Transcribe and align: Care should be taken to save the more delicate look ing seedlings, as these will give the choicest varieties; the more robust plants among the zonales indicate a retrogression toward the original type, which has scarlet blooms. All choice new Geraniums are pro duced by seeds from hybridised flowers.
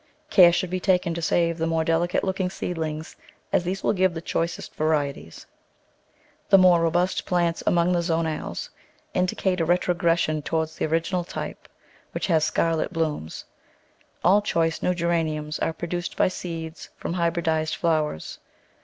Care 0.31 0.51
should 0.51 0.71
be 0.71 0.79
taken 0.79 1.13
to 1.13 1.21
save 1.21 1.59
the 1.59 1.67
more 1.67 1.83
delicate 1.83 2.23
look 2.23 2.39
ing 2.39 2.49
seedlings, 2.49 3.15
as 3.53 3.63
these 3.63 3.83
will 3.83 3.93
give 3.93 4.15
the 4.15 4.19
choicest 4.21 4.73
varieties; 4.73 5.45
the 6.49 6.57
more 6.57 6.81
robust 6.81 7.23
plants 7.27 7.61
among 7.67 7.91
the 7.91 8.01
zonales 8.01 8.69
indicate 9.13 9.61
a 9.61 9.65
retrogression 9.65 10.41
toward 10.41 10.69
the 10.69 10.85
original 10.87 11.23
type, 11.23 11.67
which 12.13 12.25
has 12.25 12.43
scarlet 12.43 12.91
blooms. 12.91 13.45
All 14.23 14.41
choice 14.41 14.81
new 14.81 14.95
Geraniums 14.95 15.59
are 15.59 15.71
pro 15.71 15.87
duced 15.89 16.17
by 16.17 16.29
seeds 16.29 16.89
from 16.97 17.13
hybridised 17.13 17.75
flowers. 17.75 18.39